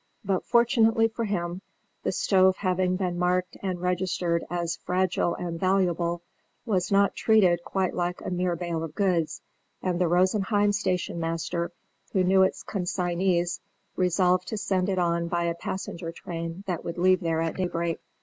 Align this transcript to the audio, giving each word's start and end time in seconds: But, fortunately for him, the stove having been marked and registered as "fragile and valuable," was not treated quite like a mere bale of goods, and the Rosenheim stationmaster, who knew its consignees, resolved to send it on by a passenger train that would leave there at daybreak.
But, 0.25 0.43
fortunately 0.47 1.07
for 1.09 1.25
him, 1.25 1.61
the 2.01 2.11
stove 2.11 2.55
having 2.57 2.95
been 2.95 3.19
marked 3.19 3.55
and 3.61 3.79
registered 3.79 4.43
as 4.49 4.77
"fragile 4.77 5.35
and 5.35 5.59
valuable," 5.59 6.23
was 6.65 6.91
not 6.91 7.13
treated 7.13 7.63
quite 7.63 7.93
like 7.93 8.19
a 8.21 8.31
mere 8.31 8.55
bale 8.55 8.83
of 8.83 8.95
goods, 8.95 9.43
and 9.79 10.01
the 10.01 10.07
Rosenheim 10.07 10.71
stationmaster, 10.71 11.71
who 12.13 12.23
knew 12.23 12.41
its 12.41 12.63
consignees, 12.63 13.61
resolved 13.95 14.47
to 14.47 14.57
send 14.57 14.89
it 14.89 14.97
on 14.97 15.27
by 15.27 15.43
a 15.43 15.53
passenger 15.53 16.11
train 16.11 16.63
that 16.65 16.83
would 16.83 16.97
leave 16.97 17.19
there 17.19 17.39
at 17.41 17.55
daybreak. 17.55 17.99